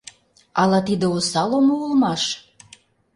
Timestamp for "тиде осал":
0.87-1.51